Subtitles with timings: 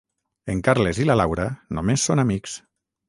[0.53, 1.47] En Carles i la Laura
[1.81, 2.57] només són amics.